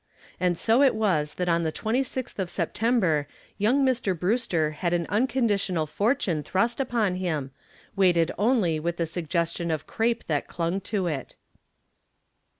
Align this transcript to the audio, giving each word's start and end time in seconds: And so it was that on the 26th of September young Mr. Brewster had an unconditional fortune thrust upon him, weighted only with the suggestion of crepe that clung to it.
And 0.39 0.57
so 0.57 0.81
it 0.81 0.95
was 0.95 1.35
that 1.35 1.47
on 1.47 1.61
the 1.61 1.71
26th 1.71 2.39
of 2.39 2.49
September 2.49 3.27
young 3.59 3.85
Mr. 3.85 4.19
Brewster 4.19 4.71
had 4.71 4.93
an 4.93 5.05
unconditional 5.09 5.85
fortune 5.85 6.41
thrust 6.41 6.79
upon 6.79 7.17
him, 7.17 7.51
weighted 7.95 8.31
only 8.35 8.79
with 8.79 8.97
the 8.97 9.05
suggestion 9.05 9.69
of 9.69 9.85
crepe 9.85 10.23
that 10.25 10.47
clung 10.47 10.81
to 10.89 11.05
it. 11.05 11.35